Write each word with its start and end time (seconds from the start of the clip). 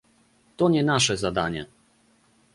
To 0.57 0.69
nie 0.69 0.83
nasze 0.83 1.17
zadanie 1.17 1.65